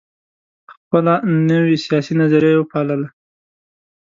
خپله 0.73 1.13
نوي 1.49 1.75
سیاسي 1.85 2.13
نظریه 2.21 2.51
یې 2.53 2.59
وپالله. 2.59 3.07